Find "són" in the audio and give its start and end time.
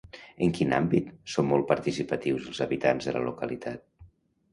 1.33-1.45